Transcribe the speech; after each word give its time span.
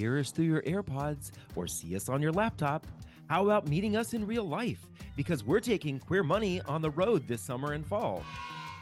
hear 0.00 0.18
us 0.18 0.30
through 0.30 0.46
your 0.46 0.62
AirPods 0.62 1.30
or 1.54 1.66
see 1.66 1.94
us 1.94 2.08
on 2.08 2.22
your 2.22 2.32
laptop, 2.32 2.86
how 3.28 3.44
about 3.44 3.68
meeting 3.68 3.96
us 3.96 4.14
in 4.14 4.26
real 4.26 4.44
life? 4.44 4.86
Because 5.14 5.44
we're 5.44 5.60
taking 5.60 5.98
Queer 5.98 6.22
Money 6.22 6.62
on 6.62 6.80
the 6.80 6.90
road 6.90 7.28
this 7.28 7.42
summer 7.42 7.72
and 7.74 7.86
fall. 7.86 8.24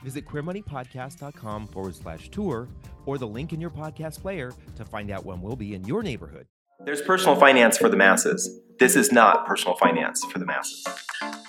Visit 0.04 0.26
queermoneypodcast.com 0.26 1.66
forward 1.68 1.96
slash 1.96 2.28
tour 2.28 2.68
or 3.04 3.18
the 3.18 3.26
link 3.26 3.52
in 3.52 3.60
your 3.60 3.70
podcast 3.70 4.22
player 4.22 4.52
to 4.76 4.84
find 4.84 5.10
out 5.10 5.26
when 5.26 5.42
we'll 5.42 5.56
be 5.56 5.74
in 5.74 5.84
your 5.84 6.04
neighborhood. 6.04 6.46
There's 6.84 7.02
personal 7.02 7.34
finance 7.34 7.76
for 7.76 7.88
the 7.88 7.96
masses. 7.96 8.60
This 8.78 8.94
is 8.94 9.10
not 9.10 9.44
personal 9.44 9.76
finance 9.76 10.24
for 10.24 10.38
the 10.38 10.46
masses. 10.46 10.86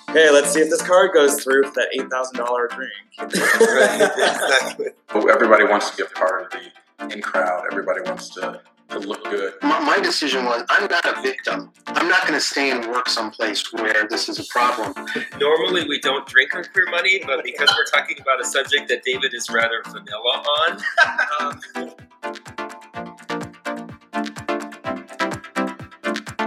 Hey, 0.08 0.32
let's 0.32 0.52
see 0.52 0.62
if 0.62 0.72
this 0.72 0.82
card 0.82 1.12
goes 1.14 1.44
through 1.44 1.66
for 1.66 1.74
that 1.76 1.90
eight 1.94 2.10
thousand 2.10 2.38
dollar 2.38 2.68
drink. 2.68 2.92
exactly. 3.20 4.88
Everybody 5.14 5.66
wants 5.66 5.92
to 5.92 5.98
be 5.98 6.04
a 6.04 6.20
part 6.20 6.42
of 6.42 6.60
the 6.60 7.14
in 7.14 7.22
crowd. 7.22 7.66
Everybody 7.72 8.02
wants 8.02 8.30
to 8.30 8.62
to 8.90 9.00
look 9.00 9.24
good. 9.26 9.54
My, 9.62 9.80
my 9.80 10.00
decision 10.00 10.46
was 10.46 10.64
I'm 10.70 10.88
not 10.90 11.06
a 11.06 11.22
victim. 11.22 11.72
I'm 11.88 12.08
not 12.08 12.22
going 12.22 12.34
to 12.34 12.42
stay 12.42 12.72
and 12.72 12.86
work 12.88 13.08
someplace 13.10 13.72
where 13.74 14.08
this 14.10 14.30
is 14.30 14.40
a 14.40 14.46
problem. 14.46 14.94
Normally, 15.40 15.88
we 15.88 16.00
don't 16.00 16.28
drink 16.28 16.56
on 16.56 16.64
Queer 16.74 16.88
Money, 16.90 17.22
but 17.26 17.44
because 17.44 17.74
we're 17.76 18.00
talking 18.00 18.18
about 18.20 18.42
a 18.42 18.46
subject 18.46 18.88
that 18.90 19.04
David 19.04 19.34
is 19.34 19.50
rather 19.50 19.82
vanilla 19.86 20.44
on. 20.60 20.82
um, 21.40 21.62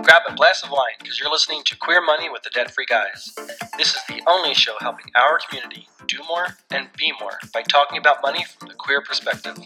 Grab 0.02 0.22
a 0.28 0.34
glass 0.34 0.62
of 0.62 0.70
wine 0.70 0.92
because 0.98 1.18
you're 1.18 1.30
listening 1.30 1.62
to 1.64 1.76
Queer 1.76 2.04
Money 2.04 2.28
with 2.28 2.42
the 2.42 2.50
Debt 2.50 2.70
Free 2.70 2.86
Guys. 2.86 3.32
This 3.78 3.94
is 3.94 4.00
the 4.08 4.20
only 4.28 4.52
show 4.52 4.74
helping 4.80 5.06
our 5.16 5.38
community 5.48 5.86
do 6.06 6.18
more 6.28 6.48
and 6.70 6.88
be 6.98 7.12
more 7.20 7.38
by 7.54 7.62
talking 7.62 7.98
about 7.98 8.18
money 8.22 8.44
from 8.44 8.68
the 8.68 8.74
queer 8.74 9.00
perspective. 9.00 9.56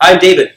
I'm 0.00 0.18
David. 0.18 0.50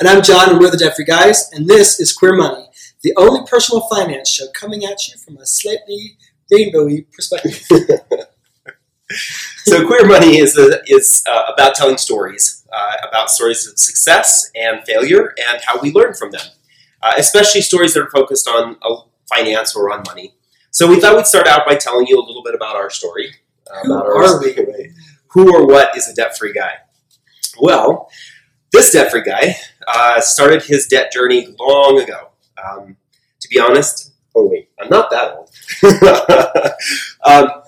And 0.00 0.08
I'm 0.08 0.20
John, 0.20 0.50
and 0.50 0.58
we're 0.58 0.70
the 0.70 0.76
Debt 0.76 0.96
Free 0.96 1.04
Guys, 1.04 1.48
and 1.52 1.68
this 1.68 2.00
is 2.00 2.12
Queer 2.12 2.34
Money, 2.34 2.66
the 3.02 3.14
only 3.16 3.46
personal 3.46 3.82
finance 3.88 4.28
show 4.28 4.46
coming 4.52 4.84
at 4.84 5.06
you 5.06 5.16
from 5.16 5.36
a 5.36 5.46
slightly 5.46 6.18
rainbowy 6.52 7.06
perspective. 7.12 7.62
so, 9.64 9.86
Queer 9.86 10.06
Money 10.06 10.38
is, 10.38 10.58
a, 10.58 10.80
is 10.88 11.22
uh, 11.28 11.52
about 11.54 11.76
telling 11.76 11.98
stories, 11.98 12.66
uh, 12.72 12.96
about 13.08 13.30
stories 13.30 13.66
of 13.68 13.78
success 13.78 14.50
and 14.56 14.80
failure, 14.84 15.34
and 15.48 15.62
how 15.64 15.80
we 15.80 15.92
learn 15.92 16.14
from 16.14 16.32
them, 16.32 16.46
uh, 17.00 17.12
especially 17.16 17.60
stories 17.60 17.94
that 17.94 18.02
are 18.02 18.10
focused 18.10 18.48
on 18.48 18.76
uh, 18.82 19.02
finance 19.28 19.76
or 19.76 19.92
on 19.92 20.02
money. 20.08 20.34
So, 20.72 20.88
we 20.88 21.00
thought 21.00 21.16
we'd 21.16 21.26
start 21.26 21.46
out 21.46 21.64
by 21.64 21.76
telling 21.76 22.08
you 22.08 22.18
a 22.18 22.24
little 22.26 22.42
bit 22.42 22.56
about 22.56 22.74
our 22.74 22.90
story. 22.90 23.34
Who 23.84 23.92
about 23.92 24.06
are 24.06 24.24
our, 24.24 24.42
we? 24.42 24.92
Who 25.28 25.54
or 25.54 25.64
what 25.64 25.96
is 25.96 26.08
a 26.08 26.14
debt 26.14 26.36
free 26.36 26.52
guy? 26.52 26.72
Well, 27.60 28.10
this 28.72 28.92
debt 28.92 29.10
free 29.10 29.22
guy 29.22 29.56
uh, 29.86 30.20
started 30.20 30.62
his 30.62 30.86
debt 30.86 31.12
journey 31.12 31.54
long 31.58 32.00
ago. 32.00 32.28
Um, 32.62 32.96
to 33.40 33.48
be 33.48 33.58
honest, 33.58 34.12
oh 34.34 34.48
wait, 34.48 34.68
I'm 34.80 34.88
not 34.88 35.10
that 35.10 35.34
old. 35.34 35.50
um, 37.24 37.62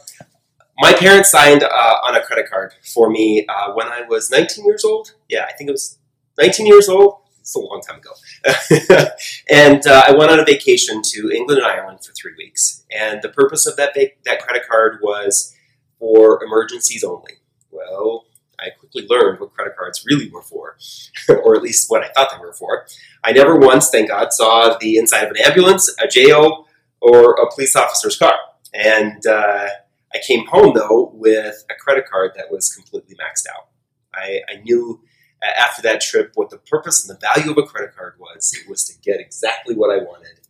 my 0.79 0.93
parents 0.95 1.31
signed 1.31 1.63
uh, 1.63 1.97
on 2.05 2.17
a 2.17 2.23
credit 2.23 2.51
card 2.51 2.75
for 2.83 3.09
me 3.11 3.47
uh, 3.49 3.73
when 3.73 3.87
I 3.87 4.03
was 4.09 4.31
19 4.31 4.65
years 4.65 4.85
old. 4.85 5.15
Yeah, 5.29 5.47
I 5.49 5.53
think 5.53 5.69
it 5.69 5.73
was 5.73 5.99
19 6.39 6.67
years 6.67 6.89
old. 6.89 7.19
It's 7.41 7.55
a 7.57 7.59
long 7.59 7.81
time 7.81 7.99
ago. 7.99 8.13
and 9.51 9.85
uh, 9.87 10.05
I 10.07 10.13
went 10.13 10.31
on 10.31 10.39
a 10.39 10.45
vacation 10.45 11.03
to 11.05 11.31
England 11.31 11.61
and 11.61 11.67
Ireland 11.67 12.05
for 12.05 12.13
three 12.13 12.33
weeks. 12.39 12.85
And 12.91 13.21
the 13.21 13.29
purpose 13.29 13.67
of 13.67 13.77
that, 13.77 13.95
va- 13.95 14.11
that 14.25 14.41
credit 14.41 14.63
card 14.69 14.99
was 15.03 15.55
for 15.99 16.43
emergencies 16.45 17.03
only. 17.03 17.35
Well, 17.71 18.27
I 18.63 18.71
quickly 18.71 19.07
learned 19.09 19.41
what 19.41 19.55
credit 19.55 19.77
cards 19.77 20.05
really 20.07 20.31
were 20.31 20.43
for, 20.43 20.77
or 21.29 21.57
at 21.57 21.63
least 21.63 21.91
what 21.91 22.05
I 22.05 22.09
thought 22.09 22.31
they 22.33 22.39
were 22.39 22.53
for. 22.53 22.87
I 23.25 23.33
never 23.33 23.57
once, 23.57 23.91
thank 23.91 24.09
God, 24.09 24.33
saw 24.33 24.77
the 24.79 24.97
inside 24.97 25.25
of 25.25 25.31
an 25.31 25.45
ambulance, 25.45 25.95
a 26.01 26.07
jail, 26.07 26.67
or 27.01 27.33
a 27.35 27.53
police 27.53 27.75
officer's 27.77 28.17
car. 28.17 28.35
And 28.73 29.27
uh, 29.27 29.69
I 30.15 30.19
came 30.27 30.47
home, 30.47 30.73
though, 30.75 31.11
with 31.15 31.65
a 31.71 31.75
credit 31.75 32.09
card 32.09 32.33
that 32.37 32.51
was 32.51 32.75
completely 32.75 33.17
maxed 33.17 33.47
out. 33.55 33.69
I, 34.15 34.41
I 34.49 34.57
knew 34.63 35.01
after 35.43 35.83
that 35.83 36.01
trip 36.01 36.33
what 36.35 36.51
the 36.51 36.59
purpose 36.59 37.07
and 37.07 37.17
the 37.17 37.21
value 37.21 37.51
of 37.51 37.59
a 37.59 37.63
credit 37.63 37.95
card 37.97 38.15
was. 38.19 38.53
It 38.55 38.69
was 38.69 38.85
to 38.85 38.99
get 39.01 39.21
exactly 39.21 39.75
what 39.75 39.91
I 39.91 40.03
wanted, 40.03 40.41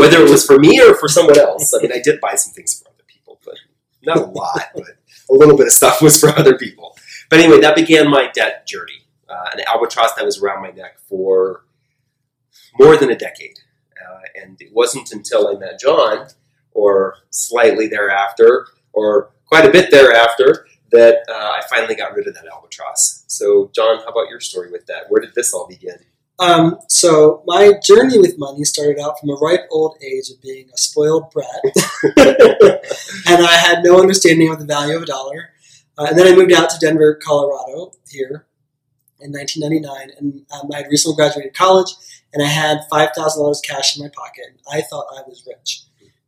whether 0.00 0.24
it 0.24 0.30
was 0.30 0.44
for 0.44 0.58
me 0.58 0.80
or 0.80 0.94
for 0.94 1.08
someone 1.08 1.38
else. 1.38 1.72
I 1.74 1.82
mean, 1.82 1.92
I 1.92 2.00
did 2.00 2.20
buy 2.20 2.34
some 2.34 2.52
things 2.52 2.80
for 2.80 2.88
other 2.88 3.04
people, 3.06 3.40
but 3.44 3.54
not 4.02 4.16
a 4.16 4.24
lot, 4.24 4.70
but 4.74 4.84
a 5.30 5.34
little 5.34 5.56
bit 5.56 5.66
of 5.66 5.72
stuff 5.72 6.02
was 6.02 6.18
for 6.18 6.30
other 6.30 6.58
people. 6.58 6.96
But 7.30 7.38
anyway, 7.38 7.60
that 7.60 7.76
began 7.76 8.10
my 8.10 8.28
debt 8.34 8.66
journey, 8.66 9.06
uh, 9.28 9.50
an 9.54 9.60
albatross 9.66 10.14
that 10.14 10.26
was 10.26 10.42
around 10.42 10.62
my 10.62 10.72
neck 10.72 10.98
for 11.08 11.64
more 12.78 12.96
than 12.96 13.10
a 13.10 13.16
decade. 13.16 13.60
Uh, 13.96 14.42
and 14.42 14.60
it 14.60 14.72
wasn't 14.74 15.12
until 15.12 15.48
I 15.48 15.58
met 15.58 15.80
John, 15.80 16.26
or 16.72 17.16
slightly 17.30 17.86
thereafter, 17.86 18.66
or 18.92 19.30
quite 19.46 19.64
a 19.64 19.70
bit 19.70 19.90
thereafter, 19.92 20.66
that 20.90 21.18
uh, 21.28 21.32
I 21.32 21.62
finally 21.70 21.94
got 21.94 22.14
rid 22.14 22.26
of 22.26 22.34
that 22.34 22.46
albatross. 22.52 23.24
So, 23.28 23.70
John, 23.74 23.98
how 23.98 24.08
about 24.08 24.28
your 24.28 24.40
story 24.40 24.72
with 24.72 24.86
that? 24.86 25.04
Where 25.08 25.20
did 25.22 25.34
this 25.34 25.54
all 25.54 25.68
begin? 25.68 25.98
Um, 26.40 26.78
so 26.88 27.42
my 27.46 27.74
journey 27.84 28.18
with 28.18 28.38
money 28.38 28.64
started 28.64 28.98
out 28.98 29.20
from 29.20 29.28
a 29.28 29.34
ripe 29.34 29.68
old 29.70 29.98
age 30.02 30.30
of 30.30 30.40
being 30.40 30.70
a 30.74 30.78
spoiled 30.78 31.30
brat, 31.30 31.46
and 33.26 33.46
I 33.46 33.56
had 33.60 33.84
no 33.84 34.00
understanding 34.00 34.50
of 34.50 34.58
the 34.58 34.64
value 34.64 34.96
of 34.96 35.02
a 35.02 35.06
dollar. 35.06 35.49
Uh, 36.00 36.06
and 36.08 36.18
then 36.18 36.26
I 36.26 36.34
moved 36.34 36.52
out 36.52 36.70
to 36.70 36.78
Denver, 36.78 37.20
Colorado, 37.22 37.92
here 38.08 38.46
in 39.20 39.32
1999, 39.32 40.10
and 40.18 40.46
um, 40.50 40.70
I 40.72 40.78
had 40.78 40.86
recently 40.90 41.14
graduated 41.14 41.52
college, 41.52 41.92
and 42.32 42.42
I 42.42 42.46
had 42.46 42.78
five 42.90 43.10
thousand 43.14 43.42
dollars 43.42 43.60
cash 43.60 43.98
in 43.98 44.02
my 44.02 44.10
pocket. 44.16 44.44
And 44.48 44.58
I 44.72 44.80
thought 44.80 45.06
I 45.14 45.20
was 45.28 45.46
rich. 45.46 45.82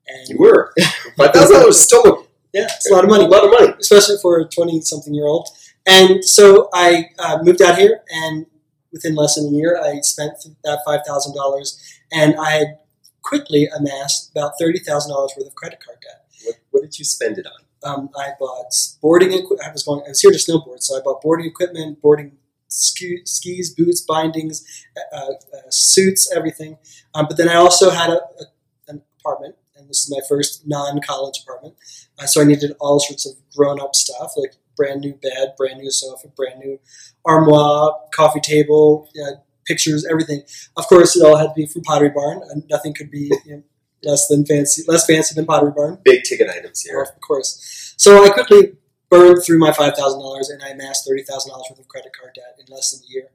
And 0.07 0.29
You 0.29 0.37
were 0.39 0.75
five 1.17 1.33
thousand 1.33 1.57
dollars 1.57 1.81
still 1.81 2.29
yeah, 2.53 2.67
it's 2.67 2.91
a 2.91 2.93
lot 2.95 3.03
of 3.03 3.09
money, 3.09 3.25
a 3.25 3.29
lot 3.29 3.45
of 3.45 3.51
money. 3.51 3.73
especially 3.81 4.17
for 4.21 4.41
a 4.41 4.45
twenty-something 4.45 5.15
year 5.15 5.25
old. 5.27 5.49
And 5.87 6.23
so 6.23 6.69
I 6.75 7.07
uh, 7.19 7.39
moved 7.43 7.63
out 7.63 7.79
here, 7.79 8.03
and 8.11 8.45
within 8.93 9.15
less 9.15 9.37
than 9.37 9.47
a 9.47 9.57
year, 9.57 9.81
I 9.83 10.01
spent 10.01 10.33
that 10.65 10.81
five 10.85 11.01
thousand 11.07 11.35
dollars, 11.35 11.81
and 12.13 12.35
I 12.39 12.51
had 12.51 12.79
quickly 13.23 13.69
amassed 13.75 14.33
about 14.33 14.53
thirty 14.61 14.81
thousand 14.81 15.13
dollars 15.13 15.33
worth 15.35 15.47
of 15.47 15.55
credit 15.55 15.83
card 15.83 15.97
debt. 16.03 16.27
What, 16.45 16.57
what 16.73 16.83
did 16.83 16.99
you 16.99 17.07
spend 17.07 17.39
it 17.39 17.47
on? 17.47 17.65
Um, 17.85 18.11
I 18.17 18.31
bought 18.39 18.73
boarding. 19.01 19.33
Equi- 19.33 19.59
I 19.65 19.71
was 19.73 19.83
going. 19.83 20.03
I 20.07 20.11
was 20.11 20.21
here 20.21 20.31
to 20.31 20.39
snowboard, 20.39 20.83
so 20.83 20.97
I 20.97 21.01
bought 21.03 21.21
boarding 21.21 21.47
equipment, 21.47 22.01
boarding 22.01 22.33
ski, 22.69 23.21
skis, 23.25 23.75
boots, 23.75 24.01
bindings, 24.01 24.65
uh, 25.13 25.17
uh, 25.17 25.71
suits, 25.71 26.33
everything. 26.35 26.79
Um, 27.15 27.27
but 27.29 27.37
then 27.37 27.49
I 27.49 27.57
also 27.57 27.91
had 27.91 28.11
a, 28.11 28.21
a, 28.23 28.45
an 28.89 29.03
apartment, 29.21 29.57
and 29.77 29.89
this 29.89 30.01
is 30.01 30.11
my 30.11 30.21
first 30.29 30.67
non-college 30.67 31.41
apartment. 31.43 31.75
Uh, 32.19 32.27
so 32.27 32.41
I 32.41 32.45
needed 32.45 32.75
all 32.81 32.99
sorts 33.01 33.27
of 33.27 33.35
grown-up 33.55 33.95
stuff, 33.95 34.33
like 34.37 34.55
brand 34.77 35.01
new 35.01 35.15
bed, 35.15 35.55
brand 35.57 35.81
new 35.81 35.91
sofa, 35.91 36.29
brand 36.29 36.61
new 36.61 36.81
armoire, 37.25 37.95
coffee 38.15 38.41
table, 38.41 39.09
uh, 39.23 39.37
pictures, 39.67 40.07
everything. 40.11 40.43
Of 40.77 40.87
course, 40.87 41.17
it 41.17 41.25
all 41.25 41.37
had 41.37 41.49
to 41.49 41.55
be 41.55 41.67
from 41.67 41.83
Pottery 41.83 42.11
Barn, 42.11 42.41
and 42.51 42.65
nothing 42.69 42.95
could 42.95 43.11
be 43.11 43.33
you 43.45 43.57
know, 43.57 43.63
less 44.05 44.29
than 44.29 44.45
fancy, 44.45 44.83
less 44.87 45.07
fancy 45.07 45.35
than 45.35 45.47
Pottery 45.47 45.73
Barn. 45.75 45.99
Big 46.05 46.25
ticket 46.25 46.49
items 46.49 46.83
here. 46.83 47.03
Of 47.03 47.21
course. 47.21 47.95
So 47.97 48.25
I 48.25 48.31
quickly 48.31 48.73
burned 49.13 49.45
through 49.45 49.59
my 49.59 49.71
five 49.73 49.95
thousand 49.95 50.21
dollars, 50.21 50.49
and 50.49 50.63
I 50.63 50.71
amassed 50.71 51.07
thirty 51.07 51.23
thousand 51.23 51.51
dollars 51.51 51.67
worth 51.71 51.81
of 51.81 51.89
credit 51.89 52.13
card 52.19 52.35
debt 52.35 52.57
in 52.59 52.73
less 52.75 52.93
than 52.93 53.05
a 53.05 53.13
year. 53.13 53.29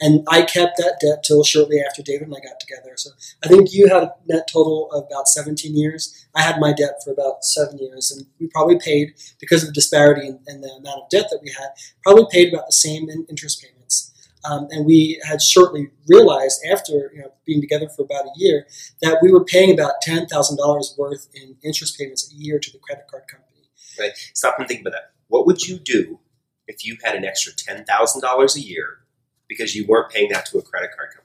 And 0.00 0.26
I 0.28 0.42
kept 0.42 0.76
that 0.78 0.98
debt 1.00 1.24
till 1.24 1.42
shortly 1.44 1.80
after 1.80 2.02
David 2.02 2.28
and 2.28 2.36
I 2.36 2.40
got 2.40 2.60
together. 2.60 2.92
So 2.96 3.10
I 3.44 3.48
think 3.48 3.72
you 3.72 3.88
had 3.88 4.04
a 4.04 4.14
net 4.26 4.48
total 4.50 4.90
of 4.92 5.04
about 5.10 5.28
seventeen 5.28 5.76
years. 5.76 6.26
I 6.34 6.42
had 6.42 6.60
my 6.60 6.72
debt 6.72 7.00
for 7.04 7.12
about 7.12 7.44
seven 7.44 7.78
years, 7.78 8.12
and 8.12 8.26
we 8.38 8.46
probably 8.46 8.78
paid 8.78 9.14
because 9.40 9.62
of 9.62 9.68
the 9.68 9.72
disparity 9.74 10.28
in, 10.28 10.38
in 10.46 10.60
the 10.60 10.70
amount 10.70 11.02
of 11.02 11.08
debt 11.10 11.26
that 11.30 11.40
we 11.42 11.50
had. 11.50 11.70
Probably 12.02 12.26
paid 12.30 12.52
about 12.52 12.66
the 12.66 12.72
same 12.72 13.10
in 13.10 13.26
interest 13.28 13.60
payments. 13.60 13.73
Um, 14.44 14.68
and 14.70 14.84
we 14.84 15.20
had 15.26 15.40
shortly 15.40 15.88
realized 16.08 16.60
after 16.70 17.10
you 17.14 17.22
know, 17.22 17.32
being 17.46 17.60
together 17.60 17.88
for 17.88 18.02
about 18.02 18.26
a 18.26 18.32
year 18.36 18.66
that 19.02 19.18
we 19.22 19.32
were 19.32 19.44
paying 19.44 19.72
about 19.72 19.94
ten 20.02 20.26
thousand 20.26 20.58
dollars 20.58 20.94
worth 20.98 21.28
in 21.34 21.56
interest 21.62 21.98
payments 21.98 22.32
a 22.32 22.36
year 22.36 22.58
to 22.58 22.70
the 22.70 22.78
credit 22.78 23.04
card 23.10 23.24
company. 23.30 23.68
Right? 23.98 24.12
Stop 24.34 24.56
and 24.58 24.68
think 24.68 24.80
about 24.80 24.92
that. 24.92 25.12
What 25.28 25.46
would 25.46 25.66
you 25.66 25.78
do 25.78 26.20
if 26.66 26.84
you 26.84 26.98
had 27.02 27.14
an 27.14 27.24
extra 27.24 27.52
ten 27.56 27.84
thousand 27.84 28.20
dollars 28.20 28.56
a 28.56 28.60
year 28.60 28.98
because 29.48 29.74
you 29.74 29.86
weren't 29.86 30.12
paying 30.12 30.30
that 30.30 30.46
to 30.46 30.58
a 30.58 30.62
credit 30.62 30.90
card 30.96 31.10
company? 31.10 31.24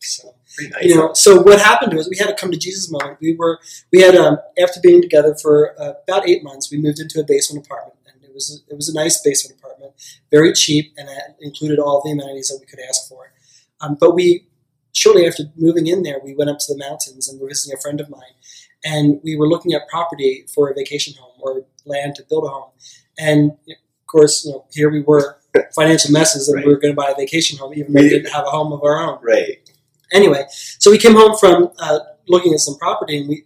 So 0.00 0.34
nice. 0.60 0.84
you 0.84 0.96
know, 0.96 1.12
so 1.14 1.40
what 1.40 1.60
happened 1.60 1.94
was 1.94 2.08
we 2.08 2.18
had 2.18 2.28
a 2.28 2.34
come 2.34 2.50
to 2.50 2.58
Jesus 2.58 2.90
moment. 2.90 3.18
We 3.20 3.34
were 3.34 3.58
we 3.92 4.02
had 4.02 4.14
um, 4.14 4.38
after 4.58 4.80
being 4.82 5.00
together 5.00 5.34
for 5.40 5.74
uh, 5.80 5.94
about 6.06 6.28
eight 6.28 6.42
months, 6.42 6.70
we 6.70 6.78
moved 6.78 6.98
into 6.98 7.20
a 7.20 7.24
basement 7.24 7.66
apartment, 7.66 7.96
it 8.34 8.38
was 8.38 8.50
a, 8.68 8.72
it 8.72 8.76
was 8.76 8.88
a 8.88 8.94
nice 8.94 9.22
basement 9.22 9.60
apartment, 9.60 9.92
very 10.32 10.52
cheap, 10.52 10.92
and 10.96 11.08
it 11.08 11.36
included 11.40 11.78
all 11.78 12.02
the 12.04 12.10
amenities 12.10 12.48
that 12.48 12.58
we 12.58 12.66
could 12.66 12.80
ask 12.88 13.08
for. 13.08 13.32
Um, 13.80 13.96
but 14.00 14.14
we 14.14 14.48
shortly 14.92 15.26
after 15.26 15.44
moving 15.56 15.86
in 15.86 16.02
there, 16.02 16.18
we 16.24 16.34
went 16.34 16.50
up 16.50 16.58
to 16.58 16.72
the 16.74 16.78
mountains 16.78 17.28
and 17.28 17.38
we 17.38 17.44
were 17.44 17.48
visiting 17.50 17.76
a 17.78 17.80
friend 17.80 18.00
of 18.00 18.10
mine, 18.10 18.34
and 18.84 19.20
we 19.22 19.36
were 19.36 19.46
looking 19.48 19.72
at 19.72 19.88
property 19.88 20.44
for 20.52 20.68
a 20.68 20.74
vacation 20.74 21.14
home 21.20 21.32
or 21.40 21.64
land 21.86 22.16
to 22.16 22.24
build 22.28 22.44
a 22.44 22.48
home, 22.48 22.70
and 23.18 23.52
of 23.68 24.06
course, 24.08 24.44
you 24.44 24.52
know, 24.52 24.64
here 24.72 24.90
we 24.90 25.02
were 25.02 25.38
financial 25.76 26.10
messes 26.10 26.48
and 26.48 26.56
Right. 26.56 26.66
we 26.66 26.72
were 26.74 26.80
going 26.80 26.92
to 26.92 26.96
buy 26.96 27.10
a 27.10 27.14
vacation 27.16 27.56
home, 27.58 27.72
even 27.74 27.92
though 27.92 28.00
we 28.02 28.08
didn't 28.08 28.32
have 28.32 28.46
a 28.46 28.50
home 28.50 28.72
of 28.72 28.82
our 28.82 28.98
own. 29.00 29.18
Right. 29.22 29.58
Anyway, 30.12 30.44
so 30.50 30.90
we 30.90 30.98
came 30.98 31.14
home 31.14 31.36
from 31.36 31.70
uh, 31.78 31.98
looking 32.28 32.52
at 32.52 32.60
some 32.60 32.76
property, 32.76 33.18
and 33.18 33.28
we 33.28 33.44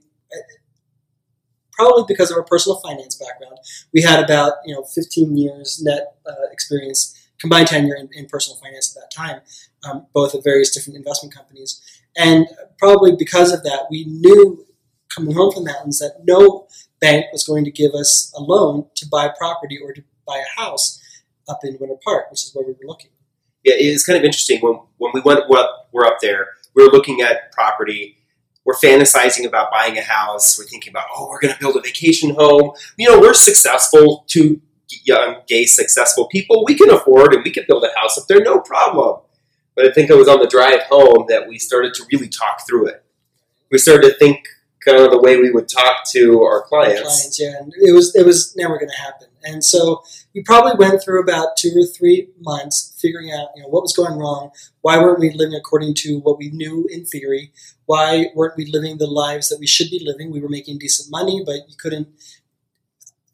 probably 1.78 2.04
because 2.08 2.30
of 2.30 2.36
our 2.36 2.42
personal 2.42 2.80
finance 2.80 3.14
background, 3.14 3.58
we 3.94 4.02
had 4.02 4.22
about 4.22 4.54
you 4.66 4.74
know 4.74 4.82
15 4.82 5.36
years 5.36 5.80
net 5.82 6.16
uh, 6.26 6.48
experience, 6.50 7.16
combined 7.38 7.68
tenure 7.68 7.94
in, 7.94 8.08
in 8.12 8.26
personal 8.26 8.58
finance 8.58 8.96
at 8.96 9.02
that 9.02 9.10
time, 9.14 9.40
um, 9.88 10.06
both 10.12 10.34
at 10.34 10.42
various 10.42 10.74
different 10.74 10.96
investment 10.96 11.34
companies, 11.34 11.80
and 12.16 12.46
probably 12.78 13.14
because 13.16 13.52
of 13.52 13.62
that, 13.62 13.86
we 13.90 14.04
knew 14.04 14.66
coming 15.14 15.34
home 15.34 15.52
from 15.52 15.64
the 15.64 15.72
mountains 15.72 15.98
that 16.00 16.16
no 16.24 16.68
bank 17.00 17.26
was 17.32 17.44
going 17.44 17.64
to 17.64 17.70
give 17.70 17.92
us 17.92 18.32
a 18.36 18.42
loan 18.42 18.86
to 18.96 19.06
buy 19.06 19.30
property 19.38 19.78
or 19.82 19.92
to 19.92 20.02
buy 20.26 20.38
a 20.38 20.60
house 20.60 21.00
up 21.48 21.60
in 21.62 21.76
Winter 21.80 21.96
Park, 22.04 22.30
which 22.30 22.44
is 22.44 22.52
where 22.54 22.66
we 22.66 22.72
were 22.72 22.86
looking. 22.86 23.10
Yeah, 23.64 23.74
it's 23.76 24.04
kind 24.04 24.18
of 24.18 24.24
interesting 24.24 24.60
when 24.60 24.80
when 24.98 25.12
we 25.14 25.20
went 25.20 25.48
we're 25.48 25.58
up, 25.58 25.88
we're 25.92 26.06
up 26.06 26.18
there. 26.20 26.48
We 26.74 26.84
were 26.84 26.90
looking 26.90 27.20
at 27.22 27.52
property. 27.52 28.17
We're 28.68 28.74
fantasizing 28.74 29.46
about 29.46 29.70
buying 29.70 29.96
a 29.96 30.02
house. 30.02 30.58
We're 30.58 30.66
thinking 30.66 30.90
about 30.90 31.06
oh, 31.16 31.26
we're 31.30 31.40
going 31.40 31.54
to 31.54 31.58
build 31.58 31.76
a 31.76 31.80
vacation 31.80 32.34
home. 32.34 32.72
You 32.98 33.08
know, 33.08 33.18
we're 33.18 33.32
successful. 33.32 34.26
Two 34.26 34.60
young, 35.04 35.36
gay, 35.46 35.64
successful 35.64 36.26
people. 36.26 36.66
We 36.66 36.74
can 36.74 36.90
afford 36.90 37.32
and 37.32 37.42
we 37.42 37.50
can 37.50 37.64
build 37.66 37.82
a 37.84 37.98
house 37.98 38.18
up 38.18 38.26
there, 38.28 38.42
no 38.42 38.60
problem. 38.60 39.22
But 39.74 39.86
I 39.86 39.92
think 39.92 40.10
it 40.10 40.18
was 40.18 40.28
on 40.28 40.40
the 40.40 40.46
drive 40.46 40.82
home 40.82 41.24
that 41.30 41.48
we 41.48 41.58
started 41.58 41.94
to 41.94 42.04
really 42.12 42.28
talk 42.28 42.66
through 42.68 42.88
it. 42.88 43.02
We 43.70 43.78
started 43.78 44.06
to 44.06 44.18
think 44.18 44.46
kind 44.84 44.98
of 44.98 45.10
the 45.10 45.20
way 45.20 45.36
we 45.36 45.50
would 45.50 45.68
talk 45.68 46.02
to 46.12 46.42
our 46.42 46.62
clients. 46.62 47.02
clients, 47.02 47.40
yeah, 47.40 47.58
and 47.60 47.72
it 47.80 47.92
was 47.92 48.14
it 48.14 48.24
was 48.24 48.54
never 48.56 48.78
going 48.78 48.90
to 48.90 48.96
happen. 48.96 49.28
And 49.44 49.64
so 49.64 50.02
we 50.34 50.42
probably 50.42 50.72
went 50.78 51.02
through 51.02 51.22
about 51.22 51.56
two 51.56 51.72
or 51.76 51.86
three 51.86 52.28
months 52.40 52.96
figuring 53.00 53.30
out, 53.30 53.48
you 53.56 53.62
know, 53.62 53.68
what 53.68 53.82
was 53.82 53.94
going 53.94 54.18
wrong. 54.18 54.50
Why 54.82 54.98
weren't 54.98 55.20
we 55.20 55.30
living 55.30 55.54
according 55.54 55.94
to 55.98 56.18
what 56.18 56.38
we 56.38 56.50
knew 56.50 56.86
in 56.90 57.04
theory? 57.04 57.52
Why 57.86 58.26
weren't 58.34 58.56
we 58.56 58.66
living 58.66 58.98
the 58.98 59.06
lives 59.06 59.48
that 59.48 59.58
we 59.60 59.66
should 59.66 59.90
be 59.90 60.02
living? 60.04 60.30
We 60.30 60.40
were 60.40 60.48
making 60.48 60.78
decent 60.78 61.10
money, 61.10 61.42
but 61.44 61.68
you 61.68 61.76
couldn't. 61.78 62.08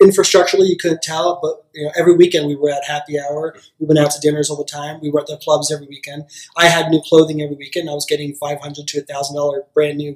Infrastructurally, 0.03 0.69
you 0.69 0.77
couldn't 0.77 1.03
tell, 1.03 1.39
but 1.41 1.67
you 1.73 1.85
know, 1.85 1.93
every 1.97 2.15
weekend 2.17 2.49
we 2.49 2.57
were 2.57 2.69
at 2.69 2.85
happy 2.85 3.19
hour. 3.19 3.57
We 3.79 3.87
went 3.87 3.99
out 3.99 4.11
to 4.11 4.21
dinners 4.21 4.51
all 4.51 4.57
the 4.57 4.65
time. 4.65 5.01
We 5.01 5.11
were 5.11 5.21
at 5.21 5.27
the 5.27 5.39
clubs 5.39 5.73
every 5.73 5.87
weekend. 5.87 6.25
I 6.57 6.67
had 6.67 6.91
new 6.91 7.01
clothing 7.09 7.41
every 7.41 7.57
weekend. 7.57 7.89
I 7.89 7.95
was 7.95 8.05
getting 8.05 8.35
five 8.35 8.61
hundred 8.61 8.89
to 8.89 9.03
thousand 9.03 9.37
dollar 9.37 9.63
brand 9.73 9.99
new 9.99 10.15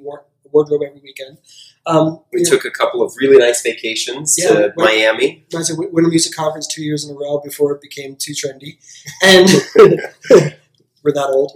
wardrobe 0.51 0.81
every 0.85 1.01
weekend. 1.01 1.37
Um, 1.85 2.19
We 2.31 2.39
you 2.39 2.45
know, 2.45 2.51
took 2.51 2.65
a 2.65 2.71
couple 2.71 3.01
of 3.01 3.13
really 3.19 3.37
nice 3.37 3.61
vacations 3.61 4.35
Yeah, 4.37 4.49
to 4.49 4.73
Miami. 4.75 5.45
I 5.53 5.57
was 5.57 5.69
at 5.71 5.77
Winter 5.77 6.09
Music 6.09 6.35
Conference 6.35 6.67
two 6.67 6.83
years 6.83 7.05
in 7.05 7.15
a 7.15 7.17
row 7.17 7.39
before 7.43 7.73
it 7.73 7.81
became 7.81 8.15
too 8.15 8.33
trendy, 8.33 8.77
and 9.23 9.47
we're 11.03 11.13
that 11.13 11.29
old. 11.29 11.53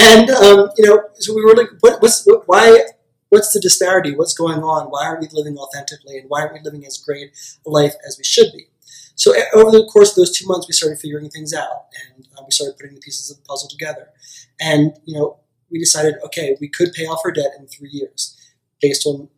and 0.00 0.30
um, 0.30 0.70
you 0.76 0.86
know, 0.86 1.02
so 1.14 1.34
we 1.34 1.44
were 1.44 1.54
like, 1.54 1.68
what, 1.80 2.00
what's 2.02 2.24
what, 2.26 2.46
why? 2.46 2.84
What's 3.30 3.52
the 3.52 3.60
disparity? 3.60 4.14
What's 4.14 4.34
going 4.34 4.58
on? 4.62 4.88
Why 4.88 5.06
aren't 5.06 5.20
we 5.20 5.28
living 5.32 5.56
authentically, 5.56 6.18
and 6.18 6.28
why 6.28 6.42
aren't 6.42 6.54
we 6.54 6.60
living 6.62 6.84
as 6.86 6.98
great 6.98 7.30
a 7.66 7.70
life 7.70 7.94
as 8.06 8.18
we 8.18 8.24
should 8.24 8.52
be? 8.52 8.66
So 9.14 9.34
over 9.54 9.70
the 9.70 9.84
course 9.92 10.10
of 10.10 10.16
those 10.16 10.36
two 10.36 10.46
months, 10.46 10.66
we 10.66 10.72
started 10.72 10.98
figuring 10.98 11.28
things 11.28 11.52
out, 11.52 11.86
and 12.02 12.26
uh, 12.36 12.42
we 12.44 12.50
started 12.50 12.76
putting 12.78 12.94
the 12.94 13.00
pieces 13.00 13.30
of 13.30 13.36
the 13.36 13.42
puzzle 13.44 13.68
together. 13.68 14.08
And 14.60 14.98
you 15.04 15.18
know, 15.18 15.38
we 15.70 15.78
decided, 15.78 16.14
okay, 16.24 16.56
we 16.60 16.68
could 16.68 16.92
pay 16.92 17.04
off 17.04 17.20
our 17.24 17.32
debt 17.32 17.52
in 17.58 17.66
three 17.66 17.90
years, 17.90 18.36
based 18.80 19.06
on 19.06 19.28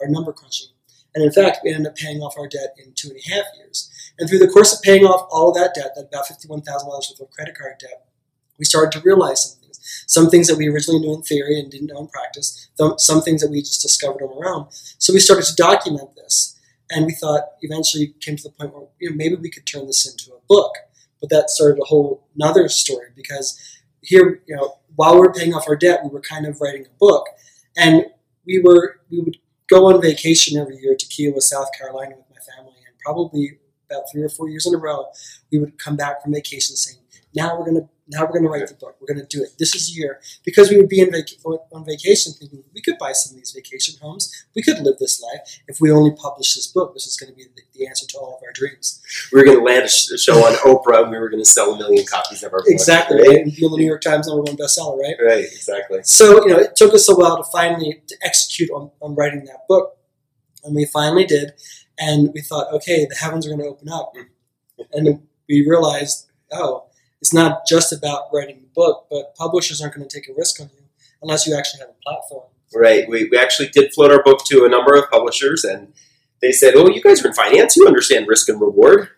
our 0.00 0.08
number 0.08 0.32
crunching. 0.32 0.68
And 1.14 1.24
in 1.24 1.32
fact, 1.32 1.58
we 1.64 1.72
ended 1.72 1.88
up 1.88 1.96
paying 1.96 2.20
off 2.20 2.34
our 2.38 2.48
debt 2.48 2.74
in 2.78 2.92
two 2.94 3.08
and 3.08 3.18
a 3.18 3.34
half 3.34 3.46
years. 3.56 3.90
And 4.18 4.28
through 4.28 4.38
the 4.38 4.48
course 4.48 4.74
of 4.74 4.82
paying 4.82 5.04
off 5.04 5.26
all 5.30 5.48
of 5.50 5.56
that 5.56 5.74
debt, 5.74 5.92
that 5.94 6.08
about 6.08 6.26
$51,000 6.26 6.86
worth 6.86 7.20
of 7.20 7.30
credit 7.30 7.56
card 7.56 7.74
debt, 7.80 8.06
we 8.58 8.64
started 8.64 8.92
to 8.92 9.04
realize 9.04 9.50
some 9.50 9.60
things. 9.60 10.04
Some 10.06 10.28
things 10.28 10.46
that 10.48 10.56
we 10.56 10.68
originally 10.68 11.00
knew 11.00 11.14
in 11.14 11.22
theory 11.22 11.58
and 11.58 11.70
didn't 11.70 11.88
know 11.88 12.00
in 12.00 12.08
practice, 12.08 12.68
some 12.98 13.22
things 13.22 13.40
that 13.40 13.50
we 13.50 13.60
just 13.60 13.82
discovered 13.82 14.22
on 14.22 14.36
our 14.36 14.54
own. 14.54 14.66
So 14.70 15.12
we 15.12 15.20
started 15.20 15.46
to 15.46 15.54
document 15.54 16.14
this. 16.16 16.58
And 16.90 17.06
we 17.06 17.12
thought 17.12 17.42
eventually 17.60 18.14
came 18.20 18.36
to 18.36 18.42
the 18.42 18.50
point 18.50 18.74
where 18.74 18.86
you 18.98 19.10
know, 19.10 19.16
maybe 19.16 19.36
we 19.36 19.50
could 19.50 19.66
turn 19.66 19.86
this 19.86 20.08
into 20.08 20.36
a 20.36 20.40
book. 20.48 20.72
But 21.20 21.30
that 21.30 21.50
started 21.50 21.80
a 21.80 21.84
whole 21.84 22.26
another 22.34 22.68
story 22.68 23.08
because 23.14 23.58
here, 24.00 24.42
you 24.46 24.56
know, 24.56 24.77
while 24.98 25.14
we 25.14 25.20
were 25.20 25.32
paying 25.32 25.54
off 25.54 25.68
our 25.68 25.76
debt, 25.76 26.00
we 26.02 26.10
were 26.10 26.20
kind 26.20 26.44
of 26.44 26.60
writing 26.60 26.84
a 26.84 26.98
book. 26.98 27.24
And 27.76 28.06
we 28.44 28.60
were 28.64 29.00
we 29.10 29.20
would 29.20 29.36
go 29.70 29.86
on 29.86 30.02
vacation 30.02 30.58
every 30.58 30.76
year 30.78 30.96
to 30.96 31.06
Kiawah, 31.06 31.40
South 31.40 31.68
Carolina 31.78 32.16
with 32.16 32.26
my 32.28 32.52
family, 32.52 32.74
and 32.84 32.98
probably 33.04 33.60
about 33.88 34.02
three 34.10 34.22
or 34.22 34.28
four 34.28 34.48
years 34.48 34.66
in 34.66 34.74
a 34.74 34.76
row, 34.76 35.06
we 35.52 35.58
would 35.60 35.78
come 35.78 35.94
back 35.94 36.20
from 36.20 36.32
vacation 36.32 36.74
saying, 36.74 36.98
"Now 37.32 37.56
we're 37.56 37.66
gonna 37.66 37.88
now 38.08 38.24
we're 38.26 38.32
gonna 38.38 38.48
write 38.48 38.66
the 38.68 38.74
book. 38.74 38.96
We're 39.00 39.12
gonna 39.12 39.26
do 39.26 39.42
it. 39.42 39.50
This 39.58 39.74
is 39.74 39.86
the 39.88 40.00
year." 40.00 40.20
Because 40.44 40.70
we 40.70 40.76
would 40.76 40.88
be 40.88 41.00
in 41.00 41.10
vac- 41.10 41.28
on 41.72 41.84
vacation 41.84 42.32
thinking 42.32 42.64
we 42.74 42.80
could 42.82 42.98
buy 42.98 43.12
some 43.12 43.32
of 43.34 43.36
these 43.36 43.52
vacation 43.52 43.94
homes, 44.00 44.32
we 44.54 44.62
could 44.62 44.78
live 44.80 44.98
this 44.98 45.20
life 45.22 45.60
if 45.68 45.80
we 45.80 45.90
only 45.90 46.12
publish 46.12 46.54
this 46.54 46.66
book. 46.66 46.94
This 46.94 47.06
is 47.06 47.16
going 47.16 47.30
to 47.32 47.36
be 47.36 47.44
the, 47.44 47.62
the 47.74 47.86
answer 47.86 48.06
to 48.06 48.18
all 48.18 48.36
of 48.36 48.42
our 48.42 48.52
dreams. 48.52 49.00
we 49.32 49.38
were 49.40 49.44
going 49.44 49.58
to 49.58 49.64
land 49.64 49.84
a 49.84 49.88
show 50.18 50.38
on 50.46 50.54
Oprah, 50.56 51.02
and 51.02 51.10
we 51.10 51.18
were 51.18 51.28
going 51.28 51.42
to 51.42 51.48
sell 51.48 51.74
a 51.74 51.78
million 51.78 52.04
copies 52.06 52.42
of 52.42 52.52
our 52.52 52.60
book. 52.60 52.68
Exactly, 52.68 53.18
Right? 53.18 53.28
right? 53.28 53.38
And 53.42 53.54
be 53.54 53.64
on 53.64 53.72
the 53.72 53.78
New 53.78 53.86
York 53.86 54.00
Times 54.02 54.26
number 54.26 54.42
one 54.42 54.56
bestseller, 54.56 54.98
right? 54.98 55.16
Right. 55.24 55.44
Exactly. 55.44 56.00
So, 56.04 56.46
you 56.46 56.52
know, 56.54 56.58
it 56.58 56.76
took 56.76 56.94
us 56.94 57.08
a 57.08 57.14
while 57.14 57.36
to 57.42 57.44
finally 57.50 58.02
to 58.08 58.16
execute 58.22 58.70
on, 58.70 58.90
on 59.00 59.14
writing 59.14 59.44
that 59.44 59.66
book. 59.68 59.96
And 60.64 60.74
we 60.74 60.84
finally 60.86 61.24
did. 61.24 61.52
And 61.98 62.30
we 62.34 62.40
thought, 62.40 62.72
okay, 62.72 63.06
the 63.08 63.16
heavens 63.16 63.46
are 63.46 63.50
going 63.50 63.60
to 63.60 63.66
open 63.66 63.88
up. 63.88 64.12
Hmm. 64.16 64.82
And 64.92 65.22
we 65.48 65.66
realized, 65.68 66.26
oh, 66.52 66.87
it's 67.20 67.32
not 67.32 67.62
just 67.66 67.92
about 67.92 68.28
writing 68.32 68.60
the 68.60 68.68
book, 68.74 69.06
but 69.10 69.34
publishers 69.34 69.80
aren't 69.80 69.94
going 69.94 70.08
to 70.08 70.14
take 70.14 70.28
a 70.28 70.32
risk 70.36 70.60
on 70.60 70.70
you 70.74 70.84
unless 71.22 71.46
you 71.46 71.56
actually 71.56 71.80
have 71.80 71.90
a 71.90 72.02
platform. 72.02 72.44
Right. 72.74 73.08
We, 73.08 73.28
we 73.30 73.38
actually 73.38 73.68
did 73.68 73.92
float 73.92 74.12
our 74.12 74.22
book 74.22 74.44
to 74.46 74.64
a 74.64 74.68
number 74.68 74.94
of 74.94 75.10
publishers, 75.10 75.64
and 75.64 75.92
they 76.42 76.52
said, 76.52 76.74
"Oh, 76.76 76.88
you 76.88 77.00
guys 77.00 77.24
are 77.24 77.28
in 77.28 77.34
finance. 77.34 77.76
You 77.76 77.86
understand 77.86 78.28
risk 78.28 78.48
and 78.48 78.60
reward. 78.60 79.08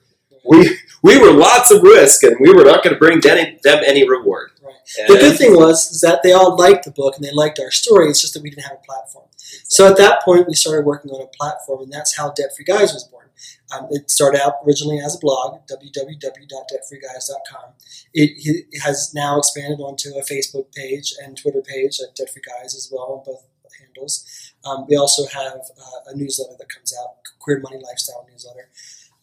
We 0.49 0.79
we 1.03 1.21
were 1.21 1.33
lots 1.33 1.71
of 1.71 1.83
risk, 1.83 2.23
and 2.23 2.37
we 2.41 2.53
were 2.55 2.65
not 2.65 2.85
going 2.85 2.95
to 2.95 2.99
bring 2.99 3.21
them, 3.21 3.59
them 3.65 3.83
any 3.85 4.09
reward." 4.09 4.53
Right. 4.63 4.75
And 4.99 5.09
The 5.09 5.21
good 5.21 5.37
thing 5.37 5.55
was 5.55 5.91
is 5.91 6.01
that 6.01 6.23
they 6.23 6.33
all 6.33 6.57
liked 6.57 6.85
the 6.85 6.91
book 6.93 7.17
and 7.17 7.25
they 7.25 7.33
liked 7.33 7.59
our 7.59 7.71
story. 7.71 8.09
It's 8.09 8.21
just 8.21 8.35
that 8.35 8.43
we 8.43 8.51
didn't 8.51 8.65
have 8.65 8.79
a 8.83 8.87
platform. 8.87 9.27
So 9.65 9.89
at 9.89 9.97
that 9.97 10.23
point, 10.23 10.47
we 10.47 10.55
started 10.55 10.87
working 10.87 11.11
on 11.11 11.21
a 11.21 11.27
platform, 11.27 11.83
and 11.83 11.93
that's 11.93 12.17
how 12.17 12.31
Debt 12.31 12.51
Free 12.57 12.65
Guys 12.65 12.93
was 12.93 13.05
born. 13.05 13.30
Um, 13.73 13.87
it 13.91 14.11
started 14.11 14.43
out 14.43 14.55
originally 14.67 14.99
as 14.99 15.15
a 15.17 15.19
blog, 15.19 15.61
www.debtfreeguys.com. 15.69 17.73
It, 18.15 18.31
it 18.37 18.81
has 18.83 19.13
now 19.15 19.39
expanded 19.39 19.81
onto 19.81 20.11
a 20.11 20.23
Facebook 20.23 20.75
page 20.75 21.15
and 21.23 21.37
Twitter 21.37 21.63
page 21.63 22.01
at 22.01 22.17
Debt 22.17 22.31
Free 22.33 22.43
Guys 22.43 22.75
as 22.75 22.91
well 22.93 23.13
on 23.13 23.23
both 23.25 23.45
handles. 23.81 24.53
Um, 24.65 24.87
we 24.89 24.97
also 24.97 25.27
have 25.27 25.61
uh, 25.79 26.09
a 26.09 26.17
newsletter 26.17 26.57
that 26.59 26.69
comes 26.69 26.93
out, 27.01 27.17
Queer 27.39 27.61
Money 27.61 27.81
Lifestyle 27.83 28.27
newsletter. 28.31 28.69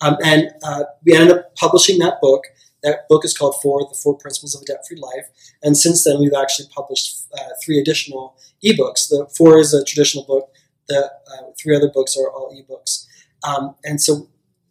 Um, 0.01 0.17
and 0.23 0.51
uh, 0.63 0.83
we 1.05 1.15
ended 1.15 1.37
up 1.37 1.55
publishing 1.55 1.99
that 1.99 2.19
book. 2.21 2.43
That 2.83 3.07
book 3.09 3.25
is 3.25 3.35
called 3.35 3.55
Four: 3.61 3.87
The 3.89 3.97
Four 4.01 4.17
Principles 4.17 4.55
of 4.55 4.61
a 4.61 4.65
Debt-Free 4.65 4.99
Life. 4.99 5.25
And 5.63 5.75
since 5.75 6.03
then, 6.03 6.19
we've 6.19 6.39
actually 6.39 6.69
published 6.73 7.25
uh, 7.33 7.49
three 7.63 7.79
additional 7.79 8.37
ebooks. 8.63 9.09
The 9.09 9.27
four 9.35 9.57
is 9.57 9.73
a 9.73 9.83
traditional 9.83 10.25
book. 10.25 10.51
The 10.87 11.05
uh, 11.05 11.51
three 11.61 11.75
other 11.75 11.89
books 11.89 12.15
are 12.15 12.29
all 12.29 12.53
ebooks. 12.53 13.07
Um, 13.43 13.75
and 13.83 14.01
so, 14.01 14.29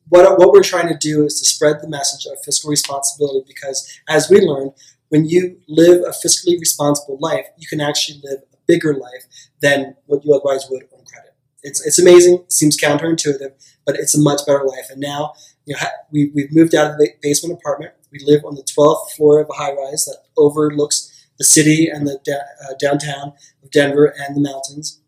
what 0.08 0.38
what 0.38 0.52
we're 0.52 0.62
trying 0.62 0.88
to 0.88 0.96
do 0.96 1.24
is 1.24 1.38
to 1.40 1.46
spread 1.46 1.80
the 1.80 1.88
message 1.88 2.26
of 2.26 2.38
fiscal 2.44 2.70
responsibility 2.70 3.44
because, 3.46 4.00
as 4.08 4.30
we 4.30 4.40
learned, 4.40 4.72
when 5.08 5.24
you 5.26 5.58
live 5.68 6.02
a 6.02 6.10
fiscally 6.10 6.58
responsible 6.58 7.18
life, 7.20 7.46
you 7.56 7.66
can 7.66 7.80
actually 7.80 8.20
live 8.24 8.40
a 8.52 8.56
bigger 8.66 8.94
life 8.94 9.24
than 9.60 9.96
what 10.06 10.24
you 10.24 10.34
otherwise 10.34 10.66
would 10.70 10.82
on 10.84 11.04
credit. 11.04 11.34
It's 11.62 11.84
it's 11.84 11.98
amazing. 11.98 12.44
Seems 12.48 12.76
counterintuitive, 12.76 13.52
but 13.84 13.96
it's 13.96 14.16
a 14.16 14.20
much 14.20 14.46
better 14.46 14.64
life. 14.64 14.90
And 14.90 15.00
now, 15.00 15.34
you 15.64 15.74
know, 15.74 15.80
we 16.10 16.30
we've 16.34 16.52
moved 16.52 16.74
out 16.74 16.90
of 16.90 16.98
the 16.98 17.10
basement 17.22 17.58
apartment. 17.58 17.92
We 18.12 18.20
live 18.24 18.44
on 18.44 18.54
the 18.54 18.62
12th 18.62 19.10
floor 19.16 19.40
of 19.40 19.50
a 19.50 19.54
high 19.54 19.72
rise 19.72 20.04
that 20.04 20.18
overlooks 20.36 21.12
the 21.38 21.44
city 21.44 21.88
and 21.88 22.06
the 22.06 22.18
da- 22.24 22.64
uh, 22.64 22.74
downtown 22.80 23.32
of 23.62 23.70
Denver 23.70 24.14
and 24.18 24.36
the 24.36 24.40
mountains. 24.40 25.00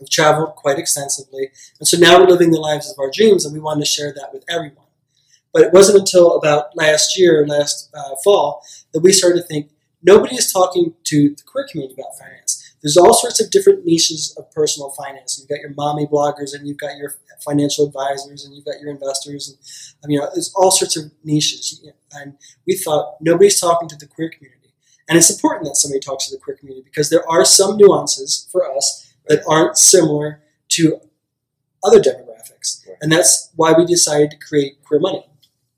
We've 0.00 0.10
traveled 0.10 0.56
quite 0.56 0.78
extensively, 0.78 1.50
and 1.78 1.86
so 1.86 1.98
now 1.98 2.18
we're 2.18 2.26
living 2.26 2.50
the 2.50 2.60
lives 2.60 2.90
of 2.90 2.98
our 2.98 3.10
dreams, 3.10 3.44
and 3.44 3.52
we 3.52 3.60
want 3.60 3.80
to 3.80 3.86
share 3.86 4.12
that 4.14 4.32
with 4.32 4.44
everyone. 4.48 4.86
But 5.52 5.62
it 5.62 5.72
wasn't 5.72 5.98
until 5.98 6.36
about 6.36 6.76
last 6.76 7.18
year, 7.18 7.46
last 7.46 7.90
uh, 7.94 8.16
fall, 8.24 8.64
that 8.92 9.00
we 9.00 9.12
started 9.12 9.42
to 9.42 9.46
think 9.46 9.70
nobody 10.02 10.36
is 10.36 10.52
talking 10.52 10.94
to 11.04 11.34
the 11.34 11.42
queer 11.44 11.66
community 11.70 12.00
about 12.00 12.16
finance. 12.18 12.56
There's 12.82 12.96
all 12.96 13.12
sorts 13.12 13.42
of 13.42 13.50
different 13.50 13.84
niches 13.84 14.34
of 14.38 14.50
personal 14.52 14.90
finance. 14.90 15.38
You've 15.38 15.48
got 15.48 15.60
your 15.60 15.74
mommy 15.74 16.06
bloggers, 16.06 16.54
and 16.54 16.66
you've 16.66 16.78
got 16.78 16.96
your 16.96 17.16
financial 17.44 17.86
advisors, 17.86 18.44
and 18.44 18.54
you've 18.54 18.64
got 18.64 18.80
your 18.80 18.90
investors, 18.90 19.48
and 19.48 19.58
I 20.02 20.06
mean, 20.06 20.14
you 20.14 20.20
know, 20.20 20.30
there's 20.32 20.52
all 20.56 20.70
sorts 20.70 20.96
of 20.96 21.10
niches. 21.24 21.84
And 22.12 22.38
we 22.66 22.76
thought 22.76 23.16
nobody's 23.20 23.60
talking 23.60 23.88
to 23.88 23.96
the 23.96 24.06
queer 24.06 24.30
community, 24.30 24.72
and 25.08 25.18
it's 25.18 25.30
important 25.30 25.64
that 25.66 25.76
somebody 25.76 26.00
talks 26.00 26.28
to 26.28 26.36
the 26.36 26.40
queer 26.40 26.56
community 26.56 26.84
because 26.84 27.10
there 27.10 27.28
are 27.28 27.44
some 27.44 27.76
nuances 27.76 28.48
for 28.50 28.70
us 28.74 29.09
that 29.30 29.42
aren't 29.48 29.78
similar 29.78 30.42
to 30.76 31.00
other 31.82 32.00
demographics, 32.00 32.86
Right. 32.86 32.96
and 33.00 33.10
that's 33.10 33.50
why 33.56 33.72
we 33.72 33.86
decided 33.86 34.30
to 34.32 34.36
create 34.36 34.72
Queer 34.84 35.00
Money. 35.00 35.24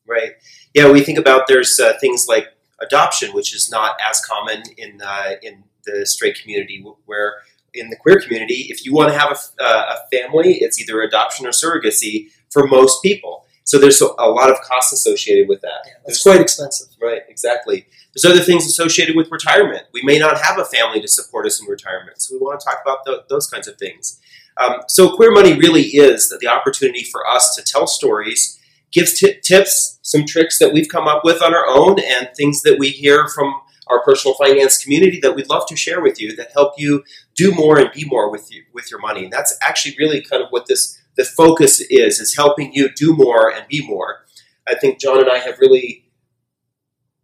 right? 0.06 0.32
yeah, 0.74 0.90
we 0.90 1.00
think 1.02 1.18
about 1.18 1.46
there's 1.48 1.78
uh, 1.78 1.92
things 2.00 2.26
like 2.28 2.46
adoption, 2.80 3.32
which 3.32 3.54
is 3.54 3.70
not 3.70 3.96
as 4.10 4.20
common 4.20 4.62
in 4.76 5.00
uh, 5.00 5.32
in 5.42 5.64
the 5.86 6.04
straight 6.06 6.36
community, 6.40 6.84
where 7.06 7.34
in 7.74 7.88
the 7.90 7.96
queer 7.96 8.18
community, 8.20 8.66
if 8.70 8.84
you 8.84 8.92
want 8.94 9.12
to 9.12 9.18
have 9.18 9.30
a, 9.32 9.62
uh, 9.62 9.96
a 9.96 10.16
family, 10.16 10.54
it's 10.64 10.80
either 10.80 11.00
adoption 11.02 11.46
or 11.46 11.50
surrogacy 11.50 12.28
for 12.50 12.66
most 12.66 13.02
people. 13.02 13.46
So 13.64 13.78
there's 13.78 14.00
a, 14.00 14.06
lot 14.06 14.50
of 14.50 14.60
costs 14.60 14.92
associated 14.92 15.48
with 15.48 15.60
that. 15.60 15.82
Yeah, 15.86 15.92
it's 16.06 16.22
quite 16.22 16.40
expensive. 16.40 16.88
Right, 17.00 17.22
exactly. 17.28 17.86
There's 18.12 18.24
other 18.24 18.42
things 18.42 18.66
associated 18.66 19.16
with 19.16 19.30
retirement. 19.30 19.84
We 19.92 20.02
may 20.02 20.18
not 20.18 20.40
have 20.40 20.58
a 20.58 20.64
family 20.64 21.00
to 21.00 21.08
support 21.08 21.46
us 21.46 21.60
in 21.60 21.68
retirement, 21.68 22.20
so 22.20 22.34
we 22.34 22.40
want 22.40 22.60
to 22.60 22.66
talk 22.66 22.78
about 22.82 22.98
th- 23.06 23.22
those 23.28 23.48
kinds 23.48 23.68
of 23.68 23.78
things. 23.78 24.20
Um, 24.58 24.82
so 24.88 25.16
Queer 25.16 25.32
Money 25.32 25.56
really 25.56 25.82
is 25.82 26.34
the 26.40 26.48
opportunity 26.48 27.04
for 27.04 27.26
us 27.26 27.54
to 27.54 27.62
tell 27.62 27.86
stories, 27.86 28.58
gives 28.90 29.18
t- 29.18 29.40
tips, 29.42 29.98
some 30.02 30.26
tricks 30.26 30.58
that 30.58 30.72
we've 30.72 30.88
come 30.88 31.08
up 31.08 31.24
with 31.24 31.42
on 31.42 31.54
our 31.54 31.66
own, 31.66 31.98
and 32.00 32.28
things 32.36 32.62
that 32.62 32.78
we 32.78 32.90
hear 32.90 33.28
from 33.28 33.54
our 33.88 34.02
personal 34.02 34.34
finance 34.34 34.82
community 34.82 35.20
that 35.20 35.34
we'd 35.34 35.48
love 35.48 35.66
to 35.66 35.76
share 35.76 36.00
with 36.00 36.20
you 36.20 36.34
that 36.36 36.52
help 36.52 36.74
you 36.78 37.02
do 37.34 37.52
more 37.52 37.78
and 37.78 37.90
be 37.92 38.04
more 38.04 38.30
with 38.30 38.52
you 38.52 38.62
with 38.72 38.90
your 38.90 39.00
money. 39.00 39.24
And 39.24 39.32
that's 39.32 39.56
actually 39.62 39.96
really 39.98 40.22
kind 40.22 40.42
of 40.42 40.48
what 40.50 40.66
this 40.66 40.98
the 41.16 41.24
focus 41.24 41.80
is 41.90 42.20
is 42.20 42.36
helping 42.36 42.72
you 42.72 42.88
do 42.94 43.14
more 43.14 43.52
and 43.52 43.66
be 43.68 43.86
more. 43.86 44.24
I 44.66 44.74
think 44.74 45.00
John 45.00 45.20
and 45.20 45.30
I 45.30 45.38
have 45.38 45.58
really 45.58 46.02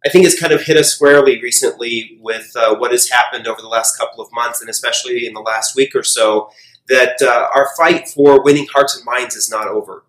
I 0.05 0.09
think 0.09 0.25
it's 0.25 0.39
kind 0.39 0.53
of 0.53 0.61
hit 0.61 0.77
us 0.77 0.93
squarely 0.93 1.41
recently 1.41 2.17
with 2.21 2.51
uh, 2.55 2.75
what 2.77 2.91
has 2.91 3.09
happened 3.09 3.47
over 3.47 3.61
the 3.61 3.67
last 3.67 3.97
couple 3.97 4.23
of 4.23 4.31
months, 4.31 4.61
and 4.61 4.69
especially 4.69 5.25
in 5.25 5.33
the 5.33 5.41
last 5.41 5.75
week 5.75 5.93
or 5.93 6.03
so, 6.03 6.49
that 6.87 7.21
uh, 7.21 7.49
our 7.53 7.67
fight 7.77 8.07
for 8.07 8.41
winning 8.41 8.67
hearts 8.73 8.95
and 8.95 9.05
minds 9.05 9.35
is 9.35 9.51
not 9.51 9.67
over. 9.67 10.05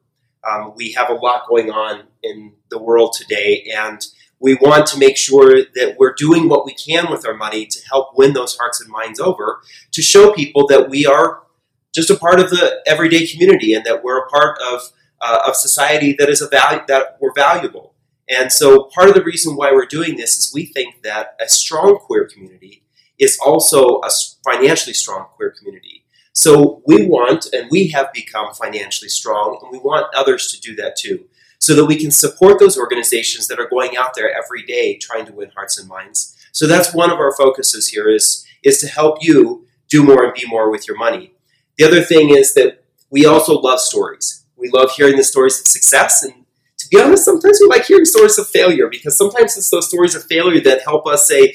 Um, 0.49 0.75
we 0.77 0.93
have 0.93 1.11
a 1.11 1.15
lot 1.15 1.49
going 1.49 1.71
on 1.71 2.05
in 2.23 2.55
the 2.71 2.81
world 2.81 3.15
today, 3.19 3.69
and 3.77 4.01
we 4.39 4.55
want 4.55 4.87
to 4.87 4.99
make 4.99 5.17
sure 5.17 5.65
that 5.75 5.97
we're 5.99 6.15
doing 6.15 6.49
what 6.49 6.65
we 6.65 6.73
can 6.73 7.11
with 7.11 7.27
our 7.27 7.35
money 7.35 7.67
to 7.67 7.79
help 7.91 8.17
win 8.17 8.33
those 8.33 8.57
hearts 8.57 8.81
and 8.81 8.91
minds 8.91 9.19
over, 9.19 9.61
to 9.91 10.03
show 10.03 10.33
people 10.33 10.69
that 10.69 10.89
we 10.89 11.05
are 11.05 11.43
just 11.94 12.11
a 12.11 12.16
part 12.16 12.40
of 12.40 12.50
the 12.50 12.80
everyday 12.87 13.26
community 13.26 13.75
and 13.75 13.85
that 13.85 14.04
we're 14.04 14.18
a 14.18 14.28
part 14.28 14.59
of 14.61 14.92
uh, 15.20 15.40
of 15.47 15.54
society 15.54 16.14
that 16.18 16.28
is 16.28 16.40
a 16.40 16.49
value 16.49 16.80
that 16.88 17.18
we're 17.20 17.32
valuable. 17.35 17.94
And 18.28 18.52
so, 18.52 18.85
part 18.94 19.09
of 19.09 19.14
the 19.14 19.25
reason 19.25 19.56
why 19.56 19.73
we're 19.73 19.87
doing 19.87 20.16
this 20.16 20.37
is 20.37 20.52
we 20.54 20.66
think 20.66 21.02
that 21.02 21.35
a 21.40 21.49
strong 21.49 21.99
queer 21.99 22.26
community 22.26 22.85
is 23.18 23.38
also 23.44 24.00
a 24.02 24.11
financially 24.44 24.94
strong 24.94 25.26
queer 25.37 25.50
community. 25.50 26.04
So 26.32 26.80
we 26.87 27.06
want, 27.06 27.49
and 27.52 27.68
we 27.70 27.88
have 27.88 28.12
become 28.12 28.54
financially 28.54 29.09
strong, 29.09 29.59
and 29.61 29.70
we 29.70 29.78
want 29.78 30.06
others 30.14 30.50
to 30.52 30.61
do 30.61 30.75
that 30.76 30.97
too 30.97 31.26
so 31.59 31.75
that 31.75 31.85
we 31.85 31.97
can 31.97 32.11
support 32.11 32.59
those 32.59 32.78
organizations 32.78 33.47
that 33.49 33.61
are 33.61 33.68
going 33.68 33.97
out 33.97 34.14
there 34.14 34.32
every 34.35 34.62
day 34.62 34.97
trying 34.97 35.26
to 35.26 35.32
win 35.32 35.50
hearts 35.54 35.78
and 35.78 35.87
minds. 35.87 36.35
So 36.52 36.66
that's 36.66 36.94
one 36.94 37.11
of 37.11 37.18
our 37.18 37.37
focuses 37.37 37.88
here 37.88 38.09
is, 38.09 38.47
is 38.64 38.78
to 38.78 38.88
help 38.88 39.18
you 39.20 39.66
do 39.88 40.02
more 40.02 40.25
and 40.25 40.32
be 40.32 40.47
more 40.47 40.70
with 40.70 40.88
your 40.88 40.97
money. 40.97 41.35
The 41.81 41.87
other 41.87 42.03
thing 42.03 42.29
is 42.29 42.53
that 42.55 42.85
we 43.09 43.25
also 43.25 43.59
love 43.59 43.81
stories. 43.81 44.45
We 44.55 44.69
love 44.69 44.91
hearing 44.93 45.17
the 45.17 45.25
stories 45.25 45.59
of 45.59 45.67
success 45.67 46.23
and 46.23 46.35
to 46.77 46.89
be 46.91 47.01
honest, 47.01 47.25
sometimes 47.25 47.59
we 47.59 47.69
like 47.69 47.87
hearing 47.87 48.05
stories 48.05 48.39
of 48.39 48.49
failure 48.49 48.89
because 48.91 49.17
sometimes 49.17 49.57
it's 49.57 49.71
those 49.71 49.89
stories 49.89 50.15
of 50.15 50.25
failure 50.25 50.61
that 50.61 50.83
help 50.83 51.07
us 51.07 51.27
say, 51.27 51.55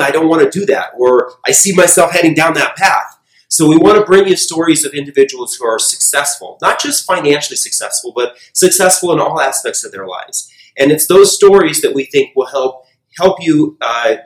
I 0.00 0.10
don't 0.10 0.28
want 0.28 0.42
to 0.42 0.58
do 0.58 0.66
that, 0.66 0.90
or 0.98 1.34
I 1.46 1.52
see 1.52 1.72
myself 1.72 2.10
heading 2.10 2.34
down 2.34 2.54
that 2.54 2.74
path. 2.74 3.16
So 3.46 3.68
we 3.68 3.76
want 3.76 3.96
to 3.98 4.04
bring 4.04 4.26
you 4.26 4.36
stories 4.36 4.84
of 4.84 4.92
individuals 4.92 5.54
who 5.54 5.66
are 5.66 5.78
successful, 5.78 6.58
not 6.60 6.80
just 6.80 7.06
financially 7.06 7.56
successful, 7.56 8.12
but 8.14 8.36
successful 8.52 9.12
in 9.12 9.20
all 9.20 9.40
aspects 9.40 9.84
of 9.84 9.92
their 9.92 10.06
lives. 10.06 10.50
And 10.76 10.90
it's 10.90 11.06
those 11.06 11.32
stories 11.32 11.80
that 11.82 11.94
we 11.94 12.06
think 12.06 12.34
will 12.34 12.46
help 12.46 12.86
help 13.16 13.38
you 13.40 13.76
uh, 13.80 14.16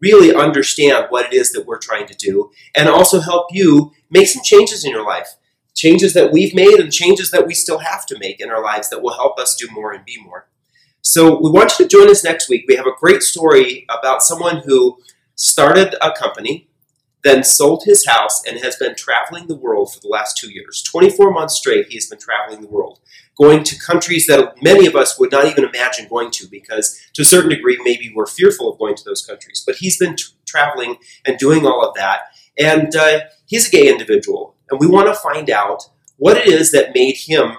really 0.00 0.34
understand 0.34 1.06
what 1.10 1.26
it 1.26 1.36
is 1.36 1.52
that 1.52 1.66
we're 1.66 1.78
trying 1.78 2.06
to 2.06 2.14
do, 2.14 2.50
and 2.76 2.88
also 2.88 3.20
help 3.20 3.46
you 3.50 3.92
make 4.10 4.28
some 4.28 4.42
changes 4.42 4.84
in 4.84 4.90
your 4.90 5.04
life. 5.04 5.36
Changes 5.74 6.14
that 6.14 6.32
we've 6.32 6.54
made 6.54 6.80
and 6.80 6.92
changes 6.92 7.30
that 7.30 7.46
we 7.46 7.54
still 7.54 7.78
have 7.78 8.04
to 8.06 8.18
make 8.18 8.40
in 8.40 8.50
our 8.50 8.62
lives 8.62 8.90
that 8.90 9.02
will 9.02 9.14
help 9.14 9.38
us 9.38 9.54
do 9.54 9.68
more 9.72 9.92
and 9.92 10.04
be 10.04 10.20
more. 10.22 10.48
So 11.02 11.40
we 11.40 11.50
want 11.50 11.78
you 11.78 11.84
to 11.84 11.88
join 11.88 12.10
us 12.10 12.24
next 12.24 12.48
week. 12.48 12.64
We 12.66 12.74
have 12.76 12.86
a 12.86 12.98
great 12.98 13.22
story 13.22 13.86
about 13.88 14.22
someone 14.22 14.62
who 14.66 14.98
started 15.36 15.94
a 16.02 16.12
company 16.12 16.68
then 17.24 17.42
sold 17.42 17.82
his 17.84 18.06
house 18.06 18.42
and 18.46 18.58
has 18.60 18.76
been 18.76 18.94
traveling 18.94 19.46
the 19.46 19.56
world 19.56 19.92
for 19.92 20.00
the 20.00 20.08
last 20.08 20.36
two 20.36 20.50
years. 20.50 20.82
24 20.82 21.32
months 21.32 21.56
straight, 21.56 21.88
he 21.88 21.96
has 21.96 22.06
been 22.06 22.18
traveling 22.18 22.60
the 22.60 22.68
world, 22.68 23.00
going 23.40 23.62
to 23.64 23.78
countries 23.78 24.26
that 24.26 24.54
many 24.62 24.86
of 24.86 24.96
us 24.96 25.18
would 25.18 25.30
not 25.30 25.46
even 25.46 25.64
imagine 25.64 26.08
going 26.08 26.30
to 26.32 26.46
because, 26.48 26.98
to 27.14 27.22
a 27.22 27.24
certain 27.24 27.50
degree, 27.50 27.78
maybe 27.82 28.12
we're 28.14 28.26
fearful 28.26 28.70
of 28.70 28.78
going 28.78 28.96
to 28.96 29.04
those 29.04 29.24
countries. 29.24 29.62
But 29.64 29.76
he's 29.76 29.96
been 29.96 30.16
t- 30.16 30.24
traveling 30.46 30.96
and 31.24 31.38
doing 31.38 31.64
all 31.64 31.86
of 31.86 31.94
that. 31.94 32.20
And 32.58 32.94
uh, 32.96 33.20
he's 33.46 33.68
a 33.68 33.70
gay 33.70 33.88
individual. 33.88 34.56
And 34.70 34.80
we 34.80 34.88
want 34.88 35.06
to 35.06 35.14
find 35.14 35.48
out 35.50 35.84
what 36.16 36.36
it 36.36 36.48
is 36.48 36.72
that 36.72 36.94
made 36.94 37.16
him 37.16 37.58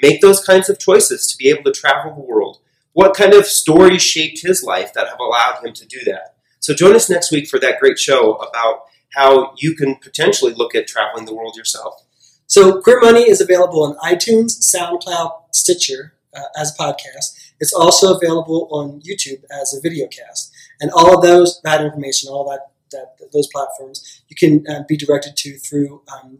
make 0.00 0.20
those 0.20 0.44
kinds 0.44 0.68
of 0.68 0.78
choices 0.78 1.26
to 1.26 1.36
be 1.36 1.50
able 1.50 1.64
to 1.64 1.72
travel 1.72 2.14
the 2.14 2.20
world. 2.20 2.58
What 2.92 3.16
kind 3.16 3.34
of 3.34 3.46
stories 3.46 4.02
shaped 4.02 4.42
his 4.42 4.62
life 4.62 4.92
that 4.94 5.08
have 5.08 5.20
allowed 5.20 5.64
him 5.64 5.72
to 5.74 5.86
do 5.86 5.98
that? 6.06 6.36
So 6.60 6.74
join 6.74 6.94
us 6.94 7.10
next 7.10 7.32
week 7.32 7.48
for 7.48 7.58
that 7.58 7.80
great 7.80 7.98
show 7.98 8.34
about 8.34 8.82
how 9.14 9.54
you 9.56 9.74
can 9.74 9.96
potentially 9.96 10.52
look 10.52 10.74
at 10.74 10.86
traveling 10.86 11.24
the 11.24 11.34
world 11.34 11.56
yourself. 11.56 12.04
So 12.48 12.80
Queer 12.80 13.00
Money 13.00 13.28
is 13.28 13.40
available 13.40 13.82
on 13.84 13.96
iTunes, 13.98 14.58
SoundCloud, 14.74 15.30
Stitcher 15.52 16.14
uh, 16.34 16.40
as 16.56 16.74
a 16.74 16.82
podcast. 16.82 17.52
It's 17.60 17.74
also 17.74 18.16
available 18.16 18.68
on 18.70 19.02
YouTube 19.02 19.44
as 19.50 19.74
a 19.74 19.80
video 19.80 20.08
cast. 20.08 20.50
And 20.80 20.90
all 20.92 21.14
of 21.14 21.22
those 21.22 21.60
that 21.62 21.84
information, 21.84 22.30
all 22.30 22.48
that, 22.48 22.70
that 22.92 23.30
those 23.32 23.48
platforms, 23.48 24.22
you 24.28 24.36
can 24.36 24.64
uh, 24.66 24.82
be 24.88 24.96
directed 24.96 25.36
to 25.36 25.58
through 25.58 26.02
um, 26.12 26.38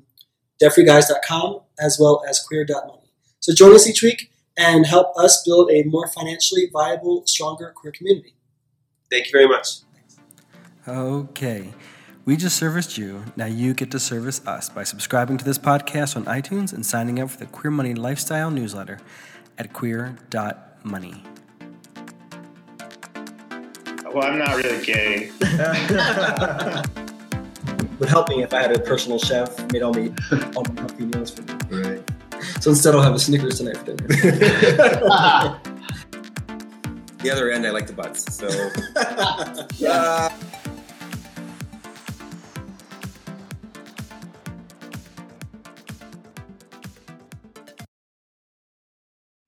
debtfreeguys.com 0.63 1.61
as 1.79 1.99
well 2.01 2.23
as 2.27 2.41
queer.money. 2.41 3.13
So 3.41 3.53
join 3.55 3.75
us 3.75 3.87
each 3.87 4.03
week 4.03 4.33
and 4.57 4.87
help 4.87 5.17
us 5.19 5.43
build 5.45 5.71
a 5.71 5.83
more 5.85 6.09
financially 6.09 6.71
viable, 6.73 7.27
stronger 7.27 7.73
queer 7.77 7.93
community. 7.93 8.35
Thank 9.11 9.27
you 9.27 9.33
very 9.33 9.47
much. 9.47 9.81
Okay. 10.87 11.75
We 12.29 12.37
just 12.37 12.59
serviced 12.59 12.99
you. 12.99 13.25
Now 13.37 13.47
you 13.47 13.73
get 13.73 13.91
to 13.93 13.99
service 13.99 14.47
us 14.47 14.69
by 14.69 14.85
subscribing 14.85 15.39
to 15.39 15.47
this 15.47 15.59
podcast 15.59 16.15
on 16.15 16.27
iTunes 16.27 16.75
and 16.75 16.85
signing 16.85 17.19
up 17.21 17.31
for 17.31 17.39
the 17.39 17.47
Queer 17.47 17.71
Money 17.71 17.95
Lifestyle 17.95 18.51
newsletter 18.51 18.99
at 19.57 19.73
queer.money. 19.73 21.23
Well, 24.13 24.25
I'm 24.25 24.39
not 24.39 24.57
really 24.57 24.85
gay. 24.85 25.31
Would 27.99 28.11
help 28.11 28.29
me 28.29 28.43
if 28.43 28.53
I 28.53 28.61
had 28.61 28.77
a 28.77 28.81
personal 28.81 29.19
chef 29.19 29.73
made 29.73 29.81
all 29.81 29.95
me 29.95 30.13
all 30.55 30.65
my 30.75 30.81
healthy 30.83 31.07
meals 31.07 31.31
for 31.31 31.41
me. 31.45 31.55
Right. 31.71 32.11
So 32.61 32.73
instead, 32.73 32.95
I'll 32.95 33.01
have 33.01 33.15
a 33.15 33.19
Snickers 33.19 33.57
tonight 33.57 33.79
for 33.79 33.85
dinner. 33.85 34.07
the 37.23 37.31
other 37.33 37.51
end, 37.51 37.67
I 37.67 37.71
like 37.71 37.87
the 37.87 37.95
butts. 37.95 38.35
So. 38.35 38.49
uh, 39.89 40.29